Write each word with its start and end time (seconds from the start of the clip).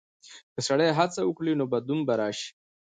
که 0.53 0.59
سړی 0.67 0.89
هڅه 0.97 1.21
وکړي، 1.25 1.53
نو 1.59 1.65
بدلون 1.73 1.99
به 2.07 2.13
راشي. 2.21 2.49